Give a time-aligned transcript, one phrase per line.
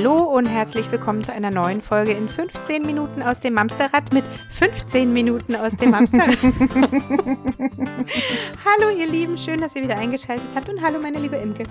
[0.00, 4.24] Hallo und herzlich willkommen zu einer neuen Folge in 15 Minuten aus dem Mamsterrad mit
[4.48, 6.38] 15 Minuten aus dem Mamsterrad.
[8.64, 11.64] hallo ihr Lieben, schön, dass ihr wieder eingeschaltet habt und hallo meine liebe Imke.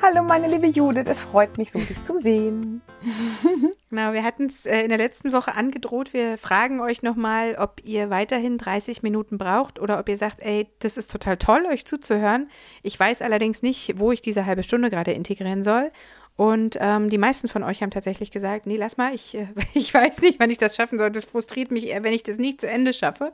[0.00, 2.82] Hallo meine liebe Judith, es freut mich so, dich zu sehen.
[3.92, 6.14] Genau, wir hatten es äh, in der letzten Woche angedroht.
[6.14, 10.66] Wir fragen euch nochmal, ob ihr weiterhin 30 Minuten braucht oder ob ihr sagt, ey,
[10.78, 12.48] das ist total toll, euch zuzuhören.
[12.82, 15.92] Ich weiß allerdings nicht, wo ich diese halbe Stunde gerade integrieren soll.
[16.36, 19.92] Und ähm, die meisten von euch haben tatsächlich gesagt, nee, lass mal, ich, äh, ich
[19.92, 21.10] weiß nicht, wann ich das schaffen soll.
[21.10, 23.32] Das frustriert mich eher, wenn ich das nicht zu Ende schaffe.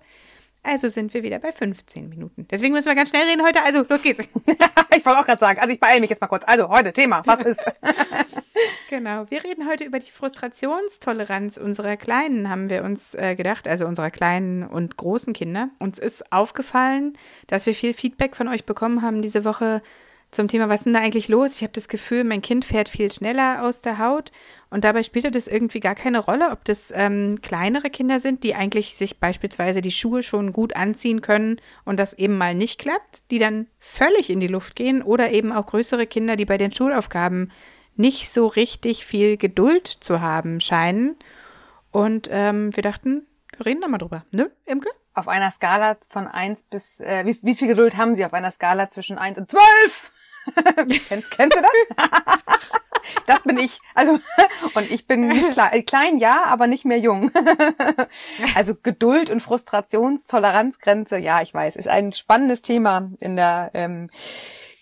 [0.63, 2.47] Also sind wir wieder bei 15 Minuten.
[2.51, 3.63] Deswegen müssen wir ganz schnell reden heute.
[3.63, 4.19] Also, los geht's.
[4.97, 6.43] ich wollte auch gerade sagen, also ich beeile mich jetzt mal kurz.
[6.47, 7.65] Also, heute Thema, was ist?
[8.91, 13.87] genau, wir reden heute über die Frustrationstoleranz unserer Kleinen, haben wir uns äh, gedacht, also
[13.87, 15.71] unserer kleinen und großen Kinder.
[15.79, 19.81] Uns ist aufgefallen, dass wir viel Feedback von euch bekommen haben diese Woche
[20.31, 21.57] zum Thema, was ist denn da eigentlich los?
[21.57, 24.31] Ich habe das Gefühl, mein Kind fährt viel schneller aus der Haut
[24.69, 28.55] und dabei spielt das irgendwie gar keine Rolle, ob das ähm, kleinere Kinder sind, die
[28.55, 33.23] eigentlich sich beispielsweise die Schuhe schon gut anziehen können und das eben mal nicht klappt,
[33.31, 36.73] die dann völlig in die Luft gehen oder eben auch größere Kinder, die bei den
[36.73, 37.51] Schulaufgaben
[37.97, 41.17] nicht so richtig viel Geduld zu haben scheinen.
[41.91, 44.91] Und ähm, wir dachten, wir reden da mal drüber, ne, Imke?
[45.19, 48.53] Auf einer Skala von eins bis, äh, wie, wie viel Geduld haben Sie auf einer
[48.53, 50.13] Skala zwischen eins und zwölf?
[51.09, 52.39] kennst, kennst du das?
[53.27, 53.81] das bin ich.
[53.97, 54.21] Also,
[54.75, 57.33] und ich bin nicht klein, äh, klein ja, aber nicht mehr jung.
[58.55, 64.11] also Geduld und Frustrationstoleranzgrenze, ja, ich weiß, ist ein spannendes Thema in der ähm,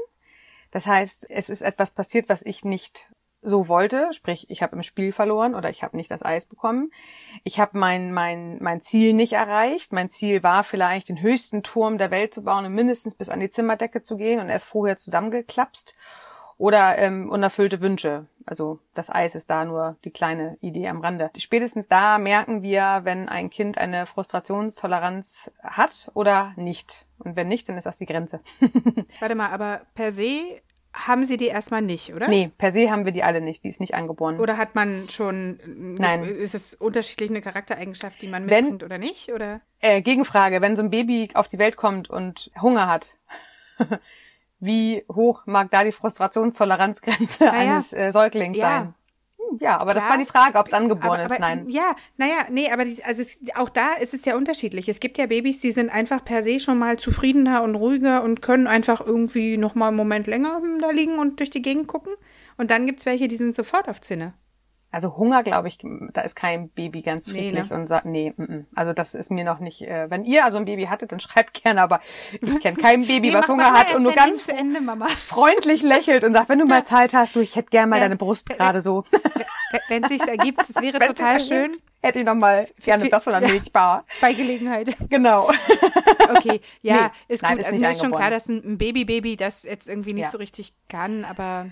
[0.73, 3.09] Das heißt, es ist etwas passiert, was ich nicht
[3.43, 6.93] so wollte, sprich, ich habe im Spiel verloren oder ich habe nicht das Eis bekommen.
[7.43, 9.93] Ich habe mein, mein, mein Ziel nicht erreicht.
[9.93, 13.41] Mein Ziel war vielleicht, den höchsten Turm der Welt zu bauen und mindestens bis an
[13.41, 15.97] die Zimmerdecke zu gehen und erst vorher zusammengeklapst.
[16.57, 18.27] Oder ähm, unerfüllte Wünsche.
[18.47, 21.31] Also das Eis ist da nur die kleine Idee am Rande.
[21.37, 27.07] Spätestens da merken wir, wenn ein Kind eine Frustrationstoleranz hat oder nicht.
[27.19, 28.41] Und wenn nicht, dann ist das die Grenze.
[29.21, 30.61] Warte mal, aber per se
[30.93, 32.29] haben Sie die erstmal nicht, oder?
[32.29, 33.65] Nee, per se haben wir die alle nicht.
[33.65, 34.39] Die ist nicht angeboren.
[34.39, 35.59] Oder hat man schon.
[35.65, 36.23] Nein.
[36.23, 39.33] Ist es unterschiedlich eine Charaktereigenschaft, die man mitbringt wenn, oder nicht?
[39.33, 39.63] Oder?
[39.81, 43.17] Äh, Gegenfrage: Wenn so ein Baby auf die Welt kommt und Hunger hat,
[44.61, 47.75] wie hoch mag da die Frustrationstoleranzgrenze naja.
[47.75, 48.69] eines äh, Säuglings ja.
[48.69, 48.95] sein?
[49.61, 51.41] Ja, aber Klar, das war die Frage, ob es angeboren aber, aber, ist.
[51.41, 51.69] Nein.
[51.69, 54.89] Ja, naja, nee, aber die, also es, auch da ist es ja unterschiedlich.
[54.89, 58.43] Es gibt ja Babys, die sind einfach per se schon mal zufriedener und ruhiger und
[58.43, 62.15] können einfach irgendwie noch mal einen Moment länger da liegen und durch die Gegend gucken.
[62.57, 64.35] Und dann gibt's welche, die sind sofort auf Zinne.
[64.93, 65.79] Also Hunger, glaube ich,
[66.13, 67.75] da ist kein Baby ganz friedlich nee, ne?
[67.75, 68.65] und sagt, nee, m -m.
[68.75, 71.63] also das ist mir noch nicht, äh, wenn ihr also ein Baby hattet, dann schreibt
[71.63, 72.01] gerne, aber
[72.33, 74.81] ich kenne kein Baby, nee, was Hunger hat und nur ganz Ende,
[75.27, 78.03] freundlich lächelt und sagt, wenn du mal Zeit hast, du, ich hätte gerne mal ja.
[78.03, 79.05] deine Brust gerade so.
[79.89, 81.73] Wenn es sich ergibt, es wäre Wenn's total schön.
[82.03, 84.05] Hätte ich noch mal gerne das von der Milchbar.
[84.21, 84.95] Bei Gelegenheit.
[85.09, 85.49] Genau.
[86.37, 87.61] Okay, ja, nee, ist nein, gut.
[87.61, 90.31] Ist also mir ist schon klar, dass ein Baby-Baby das jetzt irgendwie nicht ja.
[90.31, 91.71] so richtig kann, aber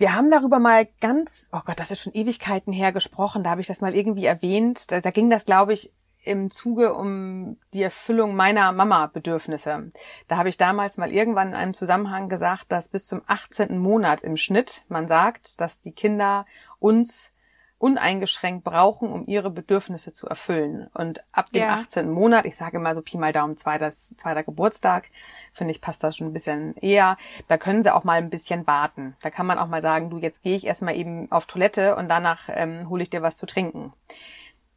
[0.00, 3.60] wir haben darüber mal ganz, oh Gott, das ist schon Ewigkeiten her gesprochen, da habe
[3.60, 4.90] ich das mal irgendwie erwähnt.
[4.90, 5.92] Da, da ging das, glaube ich,
[6.24, 9.92] im Zuge um die Erfüllung meiner Mama-Bedürfnisse.
[10.26, 13.78] Da habe ich damals mal irgendwann in einem Zusammenhang gesagt, dass bis zum 18.
[13.78, 16.46] Monat im Schnitt man sagt, dass die Kinder
[16.78, 17.34] uns
[17.80, 20.88] uneingeschränkt brauchen, um ihre Bedürfnisse zu erfüllen.
[20.92, 21.76] Und ab dem ja.
[21.76, 22.10] 18.
[22.10, 25.08] Monat, ich sage mal so Pi mal Daumen, zweiter, zweiter Geburtstag,
[25.54, 27.16] finde ich, passt das schon ein bisschen eher.
[27.48, 29.16] Da können sie auch mal ein bisschen warten.
[29.22, 32.08] Da kann man auch mal sagen, du, jetzt gehe ich erstmal eben auf Toilette und
[32.08, 33.94] danach ähm, hole ich dir was zu trinken.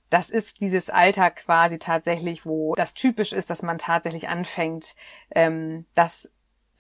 [0.10, 4.96] Das ist dieses Alter quasi tatsächlich, wo das typisch ist, dass man tatsächlich anfängt,
[5.32, 6.32] ähm, das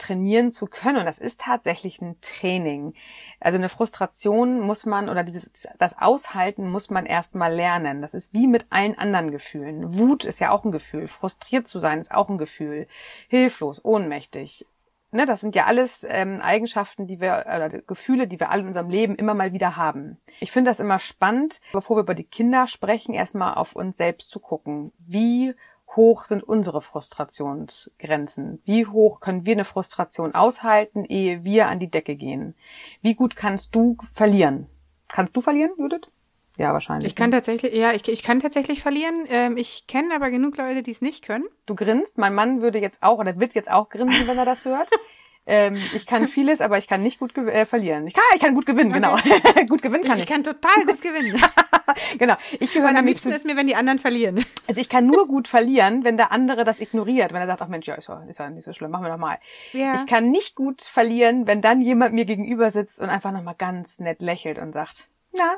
[0.04, 0.98] trainieren zu können.
[0.98, 2.94] Und das ist tatsächlich ein Training.
[3.40, 8.02] Also eine Frustration muss man oder dieses, das Aushalten muss man erstmal lernen.
[8.02, 9.98] Das ist wie mit allen anderen Gefühlen.
[9.98, 11.08] Wut ist ja auch ein Gefühl.
[11.08, 12.88] Frustriert zu sein ist auch ein Gefühl.
[13.28, 14.66] Hilflos, ohnmächtig.
[15.12, 18.68] Ne, das sind ja alles ähm, Eigenschaften, die wir, oder Gefühle, die wir alle in
[18.68, 20.18] unserem Leben immer mal wieder haben.
[20.40, 24.32] Ich finde das immer spannend, bevor wir über die Kinder sprechen, erstmal auf uns selbst
[24.32, 24.92] zu gucken.
[24.98, 25.54] Wie
[25.96, 28.62] hoch sind unsere Frustrationsgrenzen?
[28.66, 32.56] Wie hoch können wir eine Frustration aushalten, ehe wir an die Decke gehen?
[33.02, 34.68] Wie gut kannst du verlieren?
[35.08, 36.10] Kannst du verlieren, Judith?
[36.58, 37.08] Ja, wahrscheinlich.
[37.08, 39.26] Ich kann tatsächlich, ja, ich, ich kann tatsächlich verlieren.
[39.28, 41.46] Ähm, ich kenne aber genug Leute, die es nicht können.
[41.66, 42.18] Du grinst.
[42.18, 44.90] Mein Mann würde jetzt auch oder wird jetzt auch grinsen, wenn er das hört.
[45.46, 48.08] Ähm, ich kann vieles, aber ich kann nicht gut äh, verlieren.
[48.08, 49.18] Ich kann, ich kann gut gewinnen, genau.
[49.68, 50.24] gut gewinnen kann ich.
[50.24, 51.42] Ich kann total gut gewinnen.
[52.18, 52.36] genau.
[52.60, 54.46] Ich gehöre am liebsten zu, ist mir, wenn die anderen verlieren.
[54.68, 57.68] also ich kann nur gut verlieren, wenn der andere das ignoriert, wenn er sagt, ach
[57.68, 59.38] Mensch, ja, ist ja, ist ja nicht so schlimm, machen wir noch mal.
[59.74, 59.96] Ja.
[59.96, 63.56] Ich kann nicht gut verlieren, wenn dann jemand mir gegenüber sitzt und einfach noch mal
[63.56, 65.58] ganz nett lächelt und sagt, na,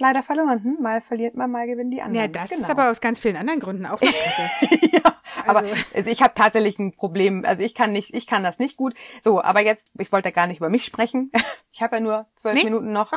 [0.00, 0.76] leider verloren, hm?
[0.80, 2.24] mal verliert man, mal gewinnen die anderen.
[2.24, 2.62] Ja, das genau.
[2.62, 5.09] ist aber aus ganz vielen anderen Gründen auch ja,
[5.46, 5.64] aber
[5.94, 7.44] also ich habe tatsächlich ein Problem.
[7.44, 8.94] Also ich kann nicht, ich kann das nicht gut.
[9.22, 11.30] So, aber jetzt, ich wollte gar nicht über mich sprechen.
[11.72, 12.64] Ich habe ja nur zwölf Nee.
[12.64, 13.12] Minuten noch.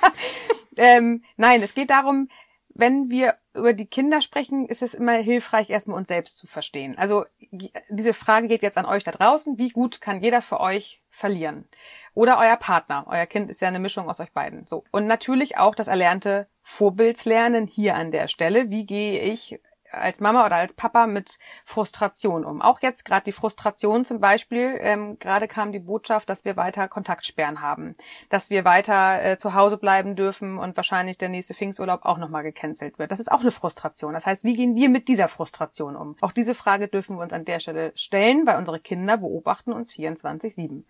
[0.76, 2.28] ähm, nein, es geht darum,
[2.78, 6.96] wenn wir über die Kinder sprechen, ist es immer hilfreich, erstmal uns selbst zu verstehen.
[6.98, 7.24] Also
[7.88, 9.58] diese Frage geht jetzt an euch da draußen.
[9.58, 11.68] Wie gut kann jeder für euch verlieren?
[12.14, 13.04] Oder euer Partner.
[13.08, 14.66] Euer Kind ist ja eine Mischung aus euch beiden.
[14.66, 14.84] So.
[14.90, 18.70] Und natürlich auch das erlernte Vorbildslernen hier an der Stelle.
[18.70, 19.60] Wie gehe ich
[19.90, 22.60] als Mama oder als Papa mit Frustration um.
[22.62, 26.88] Auch jetzt gerade die Frustration zum Beispiel, ähm, gerade kam die Botschaft, dass wir weiter
[26.88, 27.96] Kontaktsperren haben,
[28.28, 32.42] dass wir weiter äh, zu Hause bleiben dürfen und wahrscheinlich der nächste Pfingsturlaub auch nochmal
[32.42, 33.10] gecancelt wird.
[33.10, 34.14] Das ist auch eine Frustration.
[34.14, 36.16] Das heißt, wie gehen wir mit dieser Frustration um?
[36.20, 39.92] Auch diese Frage dürfen wir uns an der Stelle stellen, weil unsere Kinder beobachten uns
[39.92, 40.84] 24-7.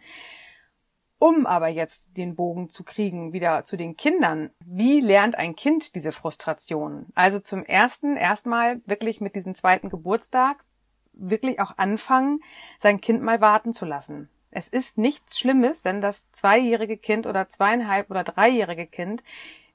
[1.18, 4.50] Um aber jetzt den Bogen zu kriegen, wieder zu den Kindern.
[4.64, 7.06] Wie lernt ein Kind diese Frustration?
[7.14, 10.64] Also zum ersten erstmal wirklich mit diesem zweiten Geburtstag
[11.12, 12.40] wirklich auch anfangen,
[12.78, 14.28] sein Kind mal warten zu lassen.
[14.50, 19.22] Es ist nichts Schlimmes, wenn das zweijährige Kind oder zweieinhalb oder dreijährige Kind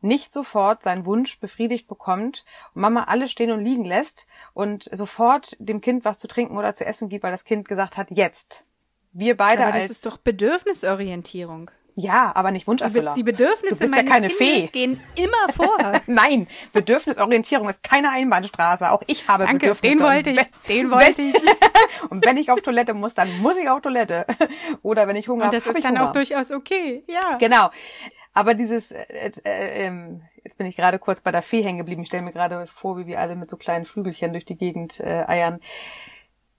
[0.01, 2.43] nicht sofort seinen Wunsch befriedigt bekommt
[2.73, 6.73] und Mama alles stehen und liegen lässt und sofort dem Kind was zu trinken oder
[6.73, 8.65] zu essen gibt, weil das Kind gesagt hat, jetzt.
[9.13, 11.69] Wir beide Aber das als ist doch Bedürfnisorientierung.
[11.95, 13.13] ja, aber nicht Wunscherfüller.
[13.15, 14.67] die Bedürfnisse Du bist ja keine Kindes Fee.
[14.71, 16.01] gehen immer vor.
[16.07, 18.89] Nein, Bedürfnisorientierung ist keine Einbahnstraße.
[18.91, 19.95] Auch ich habe Danke, Bedürfnisse.
[19.95, 21.35] den wollte ich, Und wenn- den wollte ich.
[22.09, 24.25] Und wenn ich auf Toilette muss, dann muss ich auf Toilette.
[24.81, 26.09] Oder wenn ich Hunger Und habe, das habe ist ich dann Hunger.
[26.09, 27.03] auch durchaus okay.
[27.07, 27.37] Ja.
[27.37, 27.69] Genau.
[28.33, 32.01] Aber dieses, äh, äh, ähm, jetzt bin ich gerade kurz bei der Fee hängen geblieben.
[32.01, 34.99] Ich stelle mir gerade vor, wie wir alle mit so kleinen Flügelchen durch die Gegend
[34.99, 35.59] äh, eiern.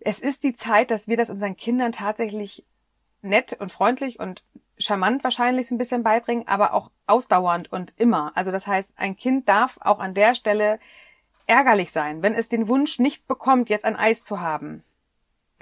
[0.05, 2.65] Es ist die Zeit, dass wir das unseren Kindern tatsächlich
[3.23, 4.45] nett und freundlich und
[4.79, 8.33] charmant wahrscheinlich so ein bisschen beibringen, aber auch ausdauernd und immer.
[8.35, 10.79] Also das heißt, ein Kind darf auch an der Stelle
[11.47, 14.83] ärgerlich sein, wenn es den Wunsch nicht bekommt, jetzt ein Eis zu haben.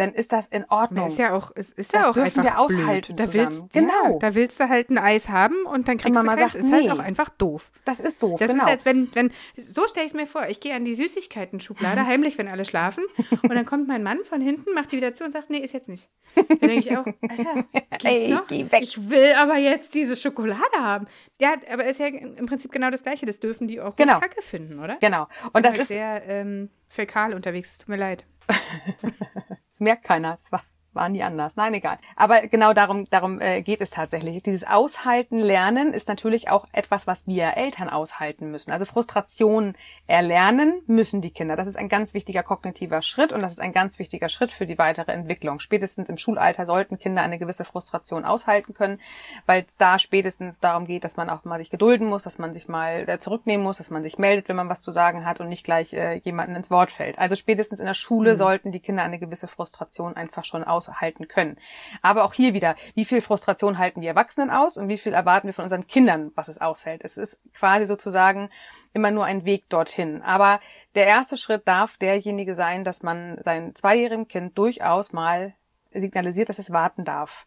[0.03, 1.05] Dann ist das in Ordnung.
[1.05, 3.29] Das ist ja auch, es ist Das ja auch dürfen einfach wir aushalten blöd.
[3.29, 3.93] Da willst, Genau.
[4.13, 6.53] Ja, da willst du halt ein Eis haben und dann kriegst Mama du keins.
[6.55, 6.91] sagt, ist halt nee.
[6.91, 7.71] auch einfach doof.
[7.85, 8.65] Das ist doof, Das genau.
[8.65, 12.05] ist, als wenn, wenn, so stelle ich es mir vor, ich gehe an die Süßigkeiten-Schublade,
[12.05, 13.05] heimlich, wenn alle schlafen,
[13.43, 15.73] und dann kommt mein Mann von hinten, macht die wieder zu und sagt, nee, ist
[15.73, 16.09] jetzt nicht.
[16.35, 18.47] Dann denke ich auch, Alter, geht's Ey, noch?
[18.49, 18.83] geh weg.
[18.83, 21.07] Ich will aber jetzt diese Schokolade haben.
[21.41, 23.25] Ja, aber ist ja im Prinzip genau das Gleiche.
[23.27, 24.19] Das dürfen die auch Genau.
[24.19, 24.97] kacke finden, oder?
[25.01, 25.29] genau.
[25.45, 27.71] Und Und das das ist ist, sehr ähm, fäkal unterwegs.
[27.73, 28.25] Es tut mir leid.
[29.83, 30.37] merkt keiner.
[30.37, 30.63] Das war,
[30.95, 31.57] war nie anders.
[31.57, 31.99] Nein, egal.
[32.17, 34.43] Aber genau darum, darum äh, geht es tatsächlich.
[34.43, 38.73] Dieses Aushalten lernen ist natürlich auch etwas, was wir Eltern aushalten müssen.
[38.73, 39.75] Also Frustration
[40.07, 41.57] erlernen müssen die Kinder.
[41.57, 44.67] Das ist ein ganz wichtiger kognitiver Schritt und das ist ein ganz wichtiger Schritt für
[44.67, 45.59] die weitere Entwicklung.
[45.61, 49.01] Spätestens im Schulalter sollten Kinder eine gewisse Frustration aushalten können,
[49.47, 52.53] weil es da spätestens darum geht, dass man auch mal sich gedulden muss, dass man
[52.53, 55.41] sich mal äh, zurücknehmen muss, dass man sich meldet, wenn man was zu sagen hat
[55.41, 57.19] und nicht gleich äh, jemanden ins Wort fällt.
[57.19, 60.82] Also spätestens in der Schule sollten die Kinder eine gewisse Frustration einfach schon aushalten
[61.29, 61.59] können.
[62.01, 65.49] Aber auch hier wieder, wie viel Frustration halten die Erwachsenen aus und wie viel erwarten
[65.49, 67.03] wir von unseren Kindern, was es aushält.
[67.05, 68.51] Es ist quasi sozusagen
[68.93, 70.23] immer nur ein Weg dorthin.
[70.23, 70.61] Aber
[70.95, 75.55] der erste Schritt darf derjenige sein, dass man sein zweijährigen Kind durchaus mal
[75.93, 77.47] signalisiert, dass es warten darf.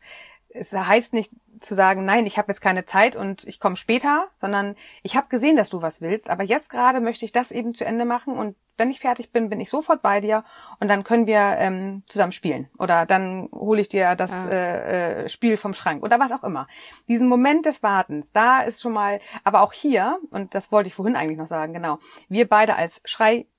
[0.49, 4.27] Es heißt nicht zu sagen, nein, ich habe jetzt keine Zeit und ich komme später,
[4.41, 7.73] sondern ich habe gesehen, dass du was willst, aber jetzt gerade möchte ich das eben
[7.73, 10.43] zu Ende machen und wenn ich fertig bin, bin ich sofort bei dir
[10.81, 14.49] und dann können wir ähm, zusammen spielen oder dann hole ich dir das Ah.
[14.53, 16.67] äh, äh, Spiel vom Schrank oder was auch immer.
[17.07, 20.93] Diesen Moment des Wartens, da ist schon mal, aber auch hier, und das wollte ich
[20.95, 23.01] vorhin eigentlich noch sagen, genau, wir beide als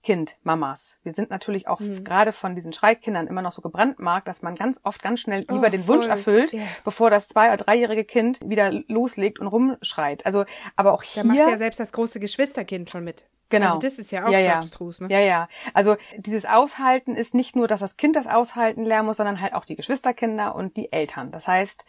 [0.06, 2.04] Schreikind-Mamas, wir sind natürlich auch Mhm.
[2.04, 5.54] gerade von diesen Schreikindern immer noch so gebrandmarkt, dass man ganz oft ganz schnell Oh,
[5.54, 6.12] lieber den Wunsch voll.
[6.12, 6.62] erfüllt, Ja.
[6.84, 10.24] bevor das zwei- oder dreijährige Kind wieder loslegt und rumschreit.
[10.24, 10.44] Also,
[10.76, 11.24] aber auch Da hier.
[11.24, 13.24] macht ja selbst das große Geschwisterkind schon mit.
[13.48, 13.66] Genau.
[13.66, 14.58] Also das ist ja auch ja, so ja.
[14.58, 15.08] abstrus, ne?
[15.10, 15.48] Ja, ja.
[15.72, 19.54] Also dieses Aushalten ist nicht nur, dass das Kind das aushalten lernen muss, sondern halt
[19.54, 21.30] auch die Geschwisterkinder und die Eltern.
[21.30, 21.84] Das heißt,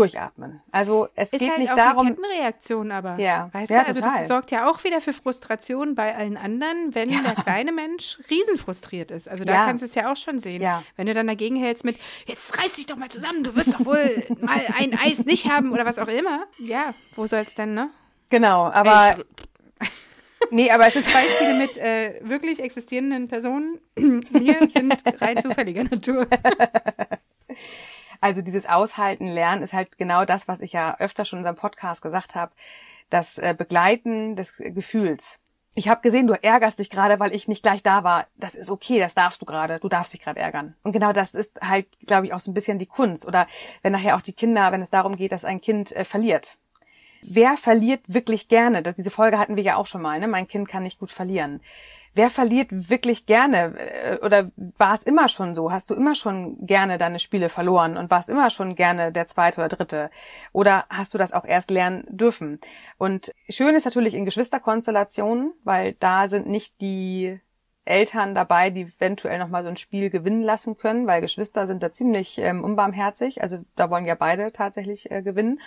[0.00, 0.60] durchatmen.
[0.72, 2.06] Also es Ist geht halt nicht auch darum.
[2.06, 3.18] eine Kettenreaktion, aber.
[3.18, 3.48] Ja.
[3.52, 4.18] Weißt Ja, du, also total.
[4.18, 9.10] das sorgt ja auch wieder für Frustration bei allen anderen, wenn der kleine Mensch riesenfrustriert
[9.10, 9.28] ist.
[9.28, 9.64] Also da Ja.
[9.66, 10.62] kannst du es ja auch schon sehen.
[10.62, 10.82] Ja.
[10.96, 13.84] Wenn du dann dagegen hältst mit, jetzt reiß dich doch mal zusammen, du wirst doch
[13.84, 16.44] wohl mal ein Eis nicht haben oder was auch immer.
[16.58, 17.90] Ja, wo soll's denn, ne?
[18.30, 19.16] Genau, aber
[20.50, 23.78] Nee, aber es ist Beispiele mit äh, wirklich existierenden Personen.
[23.96, 26.26] Wir sind rein zufälliger Natur.
[28.20, 31.56] Also dieses Aushalten, Lernen ist halt genau das, was ich ja öfter schon in unserem
[31.56, 32.52] Podcast gesagt habe.
[33.08, 35.38] Das äh, Begleiten des Gefühls.
[35.74, 38.26] Ich habe gesehen, du ärgerst dich gerade, weil ich nicht gleich da war.
[38.36, 39.78] Das ist okay, das darfst du gerade.
[39.78, 40.74] Du darfst dich gerade ärgern.
[40.82, 43.26] Und genau das ist halt, glaube ich, auch so ein bisschen die Kunst.
[43.26, 43.46] Oder
[43.82, 46.58] wenn nachher auch die Kinder, wenn es darum geht, dass ein Kind äh, verliert
[47.22, 48.82] Wer verliert wirklich gerne?
[48.82, 50.26] Diese Folge hatten wir ja auch schon mal, ne?
[50.26, 51.60] Mein Kind kann nicht gut verlieren.
[52.14, 53.78] Wer verliert wirklich gerne?
[53.78, 55.70] Äh, oder war es immer schon so?
[55.70, 59.60] Hast du immer schon gerne deine Spiele verloren und warst immer schon gerne der zweite
[59.60, 60.10] oder dritte?
[60.52, 62.60] Oder hast du das auch erst lernen dürfen?
[62.98, 67.40] Und schön ist natürlich in Geschwisterkonstellationen, weil da sind nicht die
[67.90, 71.92] Eltern dabei, die eventuell nochmal so ein Spiel gewinnen lassen können, weil Geschwister sind da
[71.92, 73.42] ziemlich ähm, unbarmherzig.
[73.42, 75.60] Also da wollen ja beide tatsächlich äh, gewinnen.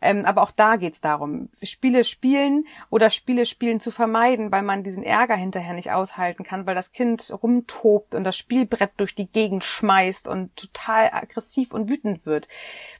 [0.00, 4.84] Ähm, aber auch da geht's darum, Spiele spielen oder Spiele spielen zu vermeiden, weil man
[4.84, 9.26] diesen Ärger hinterher nicht aushalten kann, weil das Kind rumtobt und das Spielbrett durch die
[9.26, 12.48] Gegend schmeißt und total aggressiv und wütend wird.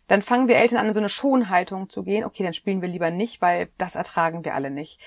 [0.09, 2.25] Dann fangen wir Eltern an, in so eine Schonhaltung zu gehen.
[2.25, 5.01] Okay, dann spielen wir lieber nicht, weil das ertragen wir alle nicht.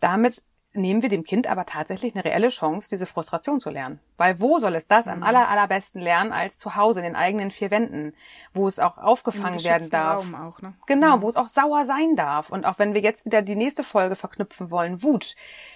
[0.00, 0.42] Damit
[0.74, 4.00] nehmen wir dem Kind aber tatsächlich eine reelle Chance, diese Frustration zu lernen.
[4.16, 5.24] Weil wo soll es das am mhm.
[5.24, 8.14] aller, allerbesten lernen als zu Hause in den eigenen vier Wänden,
[8.54, 10.18] wo es auch aufgefangen werden darf.
[10.18, 10.74] Raum auch, ne?
[10.86, 11.22] Genau, mhm.
[11.22, 12.50] wo es auch sauer sein darf.
[12.50, 15.34] Und auch wenn wir jetzt wieder die nächste Folge verknüpfen wollen, Wut.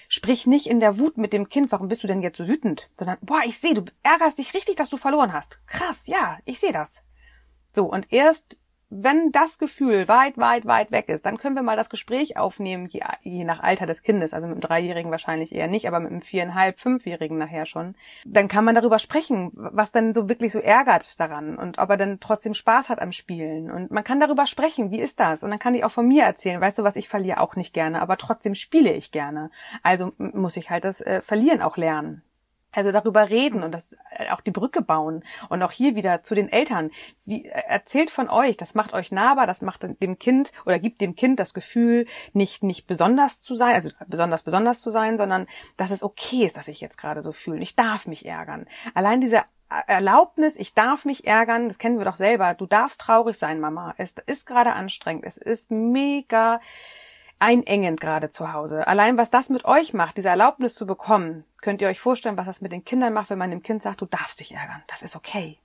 [0.09, 2.88] Sprich nicht in der Wut mit dem Kind, warum bist du denn jetzt so wütend?
[2.95, 5.61] Sondern, boah, ich sehe, du ärgerst dich richtig, dass du verloren hast.
[5.67, 7.03] Krass, ja, ich sehe das.
[7.75, 11.76] So, und erst wenn das Gefühl weit, weit, weit weg ist, dann können wir mal
[11.76, 15.66] das Gespräch aufnehmen, je, je, nach Alter des Kindes, also mit einem Dreijährigen wahrscheinlich eher
[15.66, 17.97] nicht, aber mit einem viereinhalb, fünfjährigen nachher schon.
[18.25, 21.97] Dann kann man darüber sprechen, was dann so wirklich so ärgert daran und ob er
[21.97, 23.71] dann trotzdem Spaß hat am Spielen.
[23.71, 25.43] Und man kann darüber sprechen, wie ist das?
[25.43, 27.75] Und dann kann ich auch von mir erzählen, weißt du was, ich verliere auch nicht
[27.75, 29.50] gerne, aber trotzdem spiele ich gerne.
[29.83, 32.23] Also muss ich halt das äh, Verlieren auch lernen.
[32.76, 36.35] Also darüber reden und das äh, auch die Brücke bauen und auch hier wieder zu
[36.35, 36.90] den Eltern.
[37.25, 41.00] Wie äh, erzählt von euch, das macht euch nahbar, das macht dem Kind oder gibt
[41.00, 45.47] dem Kind das Gefühl, nicht nicht besonders zu sein, also besonders besonders zu sein, sondern
[45.78, 47.62] dass es okay ist, dass ich jetzt gerade so fühle.
[47.62, 48.66] Ich darf mich ärgern.
[48.95, 52.54] Allein diese Erlaubnis, ich darf mich ärgern, das kennen wir doch selber.
[52.54, 53.95] Du darfst traurig sein, Mama.
[53.97, 55.25] Es ist gerade anstrengend.
[55.25, 56.61] Es ist mega
[57.38, 58.87] einengend gerade zu Hause.
[58.87, 62.47] Allein was das mit euch macht, diese Erlaubnis zu bekommen, könnt ihr euch vorstellen, was
[62.47, 64.83] das mit den Kindern macht, wenn man dem Kind sagt, du darfst dich ärgern.
[64.88, 65.59] Das ist okay.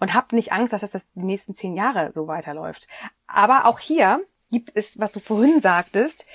[0.00, 2.88] Und habt nicht Angst, dass das die nächsten zehn Jahre so weiterläuft.
[3.26, 6.26] Aber auch hier gibt es, was du vorhin sagtest,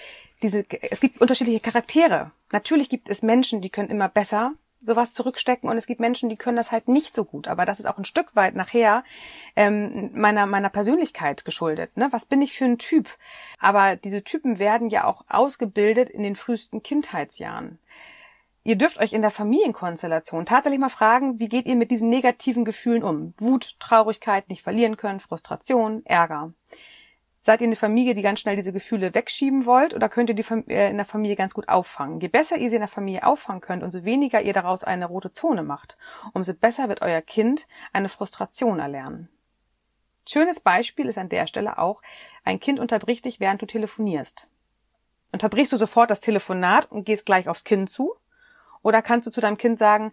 [0.41, 2.31] diese, es gibt unterschiedliche Charaktere.
[2.51, 6.37] Natürlich gibt es Menschen, die können immer besser sowas zurückstecken und es gibt Menschen, die
[6.37, 7.47] können das halt nicht so gut.
[7.47, 9.03] Aber das ist auch ein Stück weit nachher
[9.55, 11.95] ähm, meiner meiner Persönlichkeit geschuldet.
[11.97, 12.07] Ne?
[12.11, 13.09] Was bin ich für ein Typ?
[13.59, 17.79] Aber diese Typen werden ja auch ausgebildet in den frühesten Kindheitsjahren.
[18.63, 22.63] Ihr dürft euch in der Familienkonstellation tatsächlich mal fragen, wie geht ihr mit diesen negativen
[22.63, 23.33] Gefühlen um?
[23.37, 26.53] Wut, Traurigkeit, nicht verlieren können, Frustration, Ärger.
[27.43, 30.45] Seid ihr eine Familie, die ganz schnell diese Gefühle wegschieben wollt oder könnt ihr die
[30.69, 32.19] äh, in der Familie ganz gut auffangen?
[32.19, 35.33] Je besser ihr sie in der Familie auffangen könnt, umso weniger ihr daraus eine rote
[35.33, 35.97] Zone macht,
[36.33, 39.27] umso besser wird euer Kind eine Frustration erlernen.
[40.29, 42.03] Schönes Beispiel ist an der Stelle auch,
[42.43, 44.47] ein Kind unterbricht dich, während du telefonierst.
[45.31, 48.13] Unterbrichst du sofort das Telefonat und gehst gleich aufs Kind zu?
[48.83, 50.11] Oder kannst du zu deinem Kind sagen,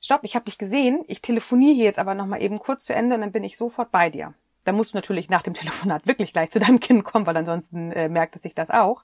[0.00, 3.16] stopp, ich habe dich gesehen, ich telefoniere hier jetzt aber nochmal eben kurz zu Ende
[3.16, 4.34] und dann bin ich sofort bei dir.
[4.64, 7.92] Da musst du natürlich nach dem Telefonat wirklich gleich zu deinem Kind kommen, weil ansonsten
[7.92, 9.02] äh, merkt es sich das auch.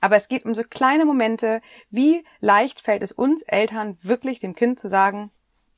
[0.00, 4.54] Aber es geht um so kleine Momente, wie leicht fällt es uns Eltern wirklich dem
[4.54, 5.30] Kind zu sagen,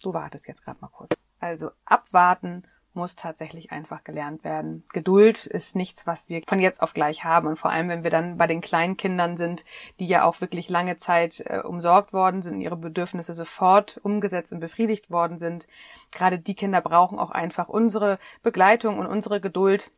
[0.02, 1.14] du wartest jetzt gerade mal kurz.
[1.40, 4.84] Also abwarten muss tatsächlich einfach gelernt werden.
[4.92, 7.48] Geduld ist nichts, was wir von jetzt auf gleich haben.
[7.48, 9.64] Und vor allem, wenn wir dann bei den kleinen Kindern sind,
[9.98, 14.60] die ja auch wirklich lange Zeit äh, umsorgt worden sind, ihre Bedürfnisse sofort umgesetzt und
[14.60, 15.66] befriedigt worden sind.
[16.12, 19.90] Gerade die Kinder brauchen auch einfach unsere Begleitung und unsere Geduld,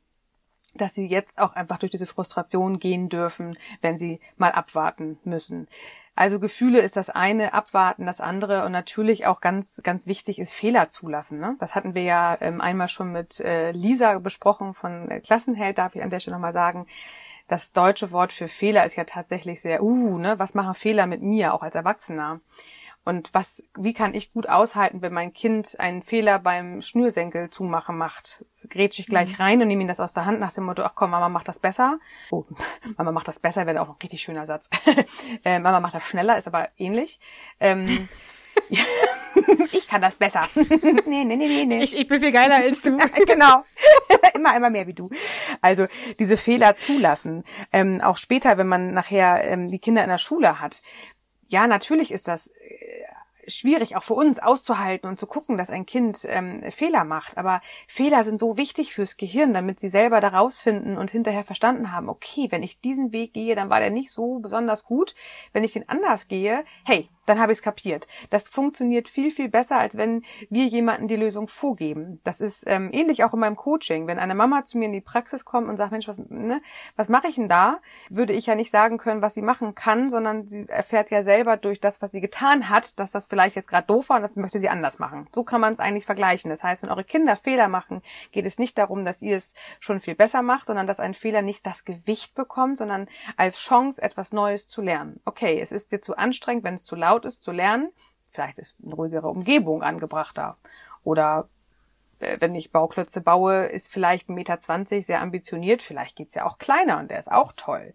[0.75, 5.69] dass sie jetzt auch einfach durch diese Frustration gehen dürfen, wenn sie mal abwarten müssen.
[6.17, 10.51] Also Gefühle ist das eine, abwarten das andere und natürlich auch ganz, ganz wichtig ist
[10.51, 11.39] Fehler zulassen.
[11.39, 11.57] Ne?
[11.61, 15.95] Das hatten wir ja ähm, einmal schon mit äh, Lisa besprochen von äh, Klassenheld, darf
[15.95, 16.87] ich an der Stelle nochmal sagen.
[17.49, 21.21] Das deutsche Wort für Fehler ist ja tatsächlich sehr, uh, ne, was machen Fehler mit
[21.21, 22.41] mir, auch als Erwachsener?
[23.07, 27.97] Und was, wie kann ich gut aushalten, wenn mein Kind einen Fehler beim Schnürsenkel zumachen
[27.97, 28.45] macht?
[28.69, 29.45] Grätsch ich gleich mhm.
[29.45, 31.47] rein und nehme ihm das aus der Hand nach dem Motto, ach komm, Mama macht
[31.47, 32.01] das besser.
[32.33, 32.45] Oh,
[32.99, 34.69] Mama macht das besser, wäre auch noch ein richtig schöner Satz.
[35.45, 37.21] äh, Mama macht das schneller, ist aber ähnlich.
[37.61, 38.09] Ähm,
[39.71, 40.49] ich kann das besser.
[41.07, 41.85] nee, nee, nee, nee.
[41.85, 42.97] Ich, ich bin viel geiler als du.
[43.25, 43.63] genau.
[44.35, 45.09] immer, immer mehr wie du.
[45.61, 45.87] Also
[46.19, 47.45] diese Fehler zulassen.
[47.73, 50.81] Ähm, auch später, wenn man nachher ähm, die Kinder in der Schule hat.
[51.49, 52.51] Ja, natürlich ist das
[53.47, 57.39] schwierig, auch für uns auszuhalten und zu gucken, dass ein Kind ähm, Fehler macht.
[57.39, 61.93] Aber Fehler sind so wichtig fürs Gehirn, damit sie selber da rausfinden und hinterher verstanden
[61.93, 65.15] haben, okay, wenn ich diesen Weg gehe, dann war der nicht so besonders gut.
[65.53, 68.07] Wenn ich den anders gehe, hey, dann habe ich es kapiert.
[68.31, 72.21] Das funktioniert viel, viel besser, als wenn wir jemanden die Lösung vorgeben.
[72.25, 74.07] Das ist ähm, ähnlich auch in meinem Coaching.
[74.07, 76.61] Wenn eine Mama zu mir in die Praxis kommt und sagt, Mensch, was, ne,
[76.95, 77.79] was mache ich denn da?
[78.09, 81.57] Würde ich ja nicht sagen können, was sie machen kann, sondern sie erfährt ja selber
[81.57, 84.37] durch das, was sie getan hat, dass das vielleicht jetzt gerade doof war und das
[84.37, 85.29] möchte sie anders machen.
[85.35, 86.51] So kann man es eigentlich vergleichen.
[86.51, 88.03] Das heißt, wenn eure Kinder Fehler machen,
[88.33, 91.43] geht es nicht darum, dass ihr es schon viel besser macht, sondern dass ein Fehler
[91.43, 95.21] nicht das Gewicht bekommt, sondern als Chance, etwas Neues zu lernen.
[95.25, 97.91] Okay, es ist dir zu anstrengend, wenn es zu laut ist, zu lernen.
[98.31, 100.57] Vielleicht ist eine ruhigere Umgebung angebrachter.
[101.05, 101.49] Oder
[102.21, 105.83] äh, wenn ich Bauklötze baue, ist vielleicht 1,20 Meter sehr ambitioniert.
[105.83, 107.95] Vielleicht geht's ja auch kleiner und der ist auch toll.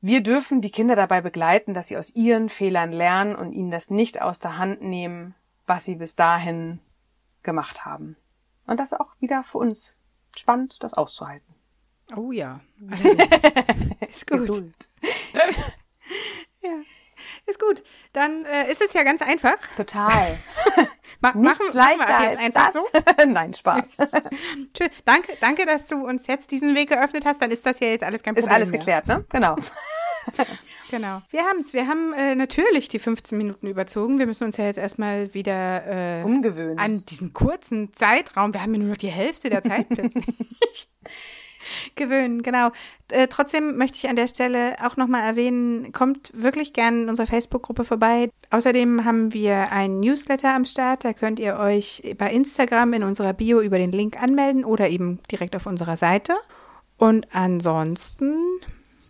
[0.00, 3.90] Wir dürfen die Kinder dabei begleiten, dass sie aus ihren Fehlern lernen und ihnen das
[3.90, 5.34] nicht aus der Hand nehmen,
[5.66, 6.80] was sie bis dahin
[7.42, 8.16] gemacht haben.
[8.66, 9.96] Und das ist auch wieder für uns
[10.36, 11.54] spannend, das auszuhalten.
[12.16, 12.60] Oh ja.
[14.08, 14.40] ist gut.
[14.40, 14.88] Geduld.
[17.46, 17.82] Ist gut.
[18.12, 19.56] Dann äh, ist es ja ganz einfach.
[19.76, 20.38] Total.
[21.20, 22.80] Ma Nichts machen, leichter machen wir jetzt einfach so.
[23.26, 23.96] Nein, Spaß.
[24.74, 24.86] Tschö.
[25.04, 27.42] Danke, danke, dass du uns jetzt diesen Weg geöffnet hast.
[27.42, 28.48] Dann ist das ja jetzt alles kein Problem.
[28.48, 28.78] Ist alles mehr.
[28.78, 29.24] geklärt, ne?
[29.28, 29.56] Genau.
[30.90, 31.22] Genau.
[31.30, 31.72] Wir haben es.
[31.72, 34.18] Wir haben äh, natürlich die 15 Minuten überzogen.
[34.18, 38.52] Wir müssen uns ja jetzt erstmal wieder äh, umgewöhnen an diesen kurzen Zeitraum.
[38.52, 40.24] Wir haben ja nur noch die Hälfte der Zeit plötzlich.
[41.94, 42.70] gewöhnen, genau.
[43.10, 47.26] Äh, trotzdem möchte ich an der Stelle auch nochmal erwähnen, kommt wirklich gerne in unserer
[47.26, 48.30] Facebook-Gruppe vorbei.
[48.50, 53.32] Außerdem haben wir einen Newsletter am Start, da könnt ihr euch bei Instagram in unserer
[53.32, 56.34] Bio über den Link anmelden oder eben direkt auf unserer Seite.
[56.96, 58.36] Und ansonsten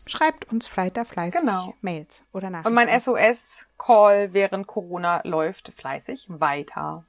[0.07, 1.75] schreibt uns weiter fleißig genau.
[1.81, 2.69] Mails oder Nachrichten.
[2.69, 7.05] Und mein SOS-Call während Corona läuft fleißig weiter.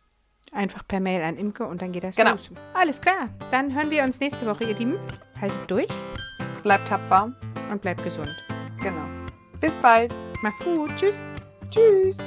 [0.51, 2.31] Einfach per Mail an Imke und dann geht das genau.
[2.31, 2.51] los.
[2.73, 3.29] Alles klar.
[3.51, 4.97] Dann hören wir uns nächste Woche, ihr Lieben.
[5.39, 5.87] Haltet durch.
[6.61, 7.31] Bleibt tapfer.
[7.71, 8.35] Und bleibt gesund.
[8.83, 9.05] Genau.
[9.61, 10.13] Bis bald.
[10.41, 10.91] Macht's gut.
[10.97, 11.23] Tschüss.
[11.69, 12.17] Tschüss.